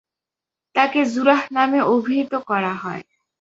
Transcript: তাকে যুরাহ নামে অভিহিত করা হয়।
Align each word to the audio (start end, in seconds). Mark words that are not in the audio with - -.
তাকে 0.75 0.99
যুরাহ 1.05 1.41
নামে 1.51 1.79
অভিহিত 1.87 2.33
করা 2.47 2.73
হয়। 2.73 3.03